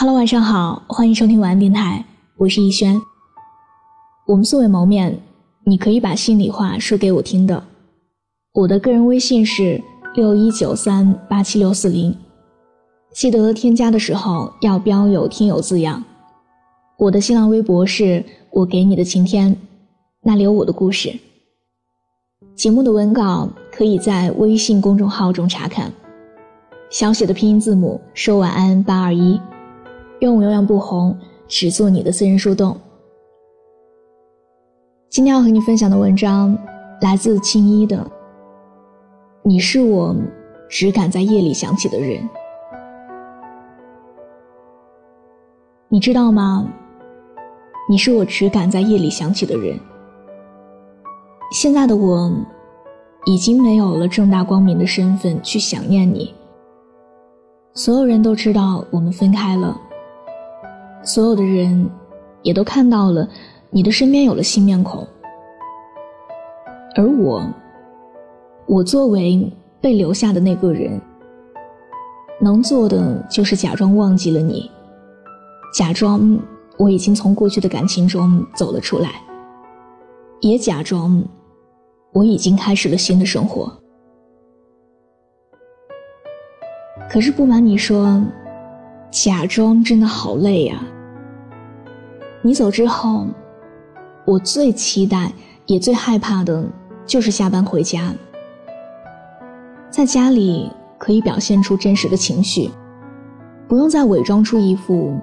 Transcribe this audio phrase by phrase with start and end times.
[0.00, 2.04] Hello，晚上好，欢迎收听晚安电台，
[2.36, 3.02] 我是逸轩。
[4.28, 5.20] 我们素未谋面，
[5.64, 7.64] 你可以把心里话说给我听的。
[8.52, 9.82] 我的个人微信是
[10.14, 12.16] 六一九三八七六四零，
[13.12, 16.04] 记得添加的时候要标有听友字样。
[16.96, 19.56] 我的新浪微博是我给你的晴天，
[20.22, 21.12] 那里有我的故事。
[22.54, 25.92] 节目的文稿可以在微信公众号中查看，
[26.88, 29.40] 小写的拼音字母说晚安八二一。
[30.20, 32.76] 愿我永远不红，只做你的私人树洞。
[35.08, 36.56] 今天要和你分享的文章
[37.00, 38.04] 来自青衣的。
[39.42, 40.14] 你是我
[40.68, 42.28] 只敢在夜里想起的人，
[45.88, 46.68] 你知道吗？
[47.88, 49.78] 你是我只敢在夜里想起的人。
[51.52, 52.30] 现在的我，
[53.24, 56.34] 已经没有了正大光明的身份去想念你。
[57.72, 59.80] 所有人都知道我们分开了。
[61.08, 61.88] 所有的人，
[62.42, 63.26] 也都看到了
[63.70, 65.08] 你的身边有了新面孔，
[66.94, 67.42] 而我，
[68.66, 71.00] 我作为被留下的那个人，
[72.38, 74.70] 能做的就是假装忘记了你，
[75.72, 76.38] 假装
[76.76, 79.22] 我已经从过去的感情中走了出来，
[80.42, 81.24] 也假装
[82.12, 83.72] 我已经开始了新的生活。
[87.08, 88.22] 可是不瞒你说。
[89.10, 90.84] 假装真的好累呀！
[92.42, 93.26] 你走之后，
[94.24, 95.32] 我最期待
[95.66, 96.64] 也最害怕的，
[97.04, 98.12] 就是下班回家，
[99.90, 102.70] 在家里可以表现出真实的情绪，
[103.66, 105.18] 不用再伪装出一副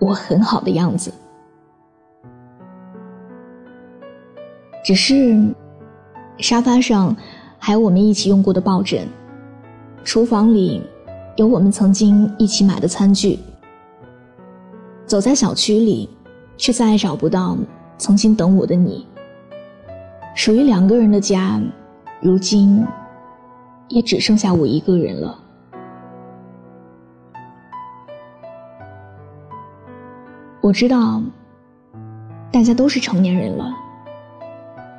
[0.00, 1.12] 我很好的样子。
[4.84, 5.54] 只是，
[6.38, 7.16] 沙发上
[7.58, 9.06] 还有我们一起用过的抱枕，
[10.04, 10.82] 厨房里。
[11.36, 13.38] 有我们曾经一起买的餐具，
[15.06, 16.10] 走在小区里，
[16.60, 17.56] 却再也找不到
[17.96, 19.06] 曾经等我的你。
[20.36, 21.58] 属于两个人的家，
[22.20, 22.86] 如今
[23.88, 25.38] 也只剩下我一个人了。
[30.60, 31.22] 我知道，
[32.52, 33.74] 大家都是成年人了，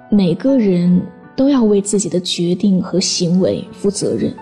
[0.09, 0.99] 每个人
[1.35, 4.35] 都要为自己的决定和行为负责任。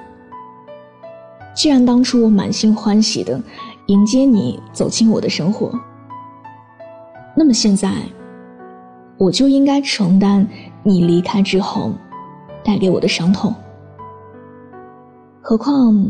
[1.54, 3.40] 既然当初我满心欢喜的
[3.88, 5.70] 迎接你走进我的生活，
[7.40, 7.90] 那么现在
[9.18, 10.46] 我就应该承担
[10.84, 11.94] 你离开之后
[12.66, 13.56] 带给我的伤痛。
[15.40, 16.06] 何况，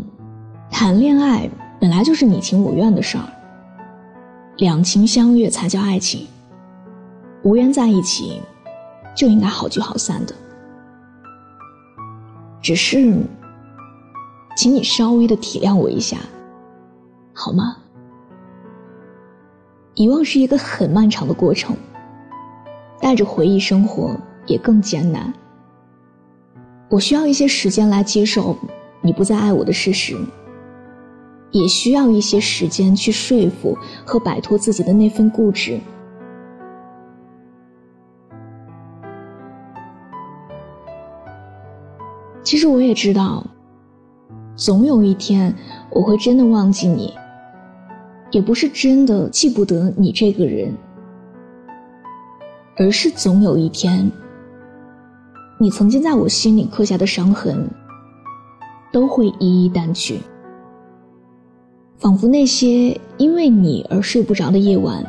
[0.71, 1.47] 谈恋爱
[1.79, 3.23] 本来就是你情我愿的事儿，
[4.57, 6.25] 两情相悦才叫爱情，
[7.43, 8.41] 无缘在一起
[9.15, 10.33] 就应该好聚好散的。
[12.59, 13.21] 只是。
[14.57, 16.17] 请你稍微的体谅我一下，
[17.33, 17.77] 好吗？
[19.99, 21.75] 遗忘是一个很漫长的过程，
[23.01, 24.15] 带着回忆生活
[24.45, 25.33] 也更艰难。
[26.87, 28.55] 我需要一些时间来接受
[29.01, 30.15] 你不再爱我的事实，
[31.51, 35.77] 也需要一些时间去说服和摆脱自己的那份固执。
[42.41, 43.45] 其实我也知道。
[44.55, 45.53] 总有一天，
[45.89, 47.13] 我会真的忘记你，
[48.31, 50.73] 也不是真的记不得你这个人，
[52.77, 54.11] 而是总有一天，
[55.59, 57.69] 你曾经在我心里刻下的伤痕，
[58.91, 60.19] 都会一一淡去，
[61.97, 65.03] 仿佛那些因为你而睡不着的夜晚，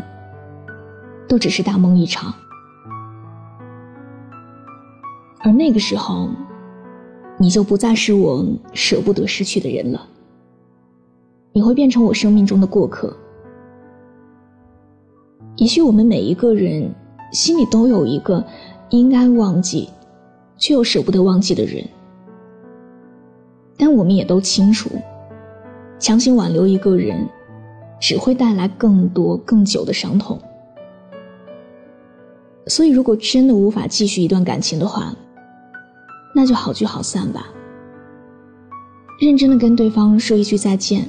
[1.28, 2.34] 都只是大梦一场，
[5.41, 6.28] 而那个时候。
[7.42, 10.06] 你就不再是我舍不得失去的人了，
[11.53, 13.15] 你会变成我生命中的过客。
[15.56, 16.94] 也许我们每一个人
[17.33, 18.44] 心里都有一个
[18.91, 19.88] 应该忘记，
[20.56, 21.84] 却又舍不得忘记的人，
[23.77, 24.88] 但我们也都清楚，
[25.99, 27.29] 强行挽留一个人，
[28.00, 30.38] 只会带来更多更久的伤痛。
[32.67, 35.14] 所以，如果真的无法继续一段感情的话，
[36.35, 37.49] 那就好聚好散吧。
[39.20, 41.08] 认真的跟对方说一句再见，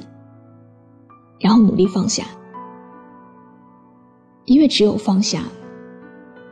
[1.42, 2.26] 然后努力放下，
[4.46, 5.44] 因为只有放下，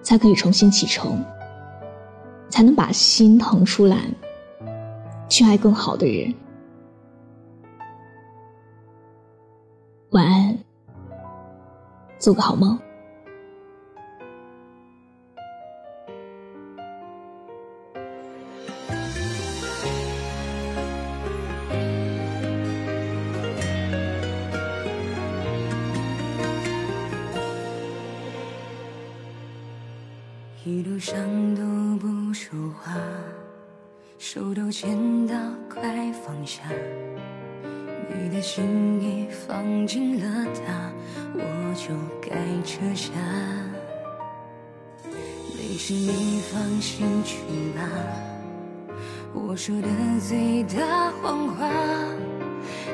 [0.02, 1.24] 才可以重新启程，
[2.50, 3.98] 才能把心腾出来，
[5.30, 6.34] 去爱更好的人。
[10.10, 10.58] 晚安，
[12.18, 12.78] 做个好梦。
[30.70, 31.16] 一路上
[31.56, 31.64] 都
[31.98, 32.94] 不说话，
[34.20, 34.96] 手都牵
[35.26, 35.34] 到
[35.68, 35.82] 快
[36.24, 36.62] 放下。
[38.14, 40.92] 你的心意放进了它，
[41.34, 43.10] 我就该撤下。
[45.58, 47.40] 没事，你放心去
[47.76, 47.82] 吧。
[49.34, 49.88] 我说的
[50.20, 51.68] 最大谎话，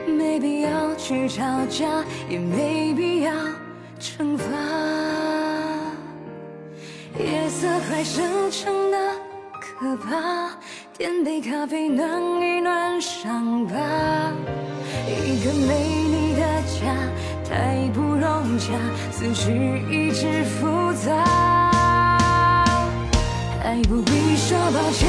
[0.08, 3.34] 没必要去吵架，也没必要
[4.00, 4.46] 惩罚。
[7.18, 8.98] 夜色还深沉的
[9.80, 10.52] 可怕，
[10.98, 12.10] 点杯咖啡暖
[12.42, 13.76] 一暖伤疤。
[15.08, 15.74] 一个美
[16.12, 16.94] 丽的家，
[17.50, 18.74] 太不融洽，
[19.12, 19.52] 思绪
[19.90, 21.24] 一直复杂。
[23.64, 25.08] 爱不必说抱歉，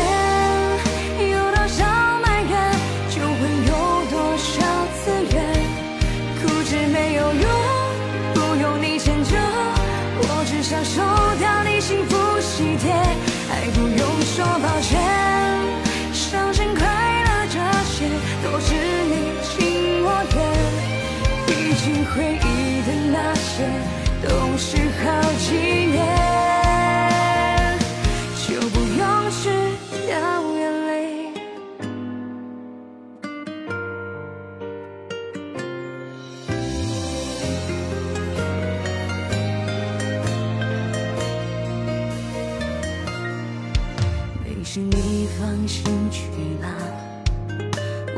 [44.81, 46.23] 你放心去
[46.61, 46.69] 吧。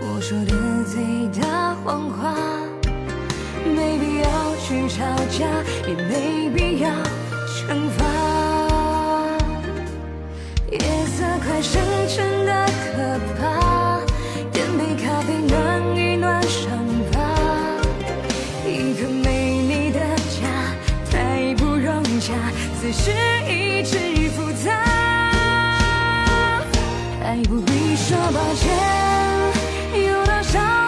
[0.01, 0.53] 我说的
[0.85, 2.35] 最大谎话。
[3.65, 4.29] 没必要
[4.65, 5.47] 去吵架，
[5.87, 6.89] 也没必要
[7.47, 7.99] 惩罚。
[10.73, 12.97] 夜色快深沉的可
[13.39, 14.01] 怕，
[14.53, 16.67] 点杯咖啡暖一暖伤
[17.13, 17.17] 疤。
[18.67, 20.01] 一个美丽的
[20.41, 20.41] 家，
[21.11, 22.33] 太不融洽，
[22.81, 23.13] 思绪一
[27.29, 28.73] 爱不必说抱歉，
[30.03, 30.88] 有多少？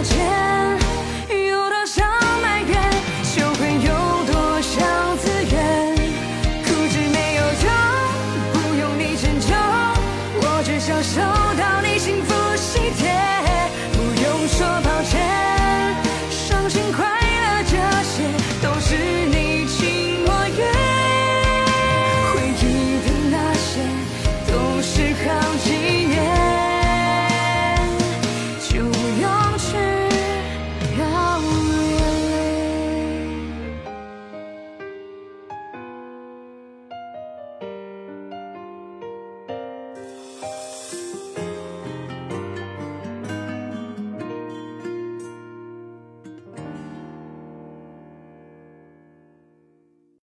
[0.00, 0.39] 还不必说抱歉。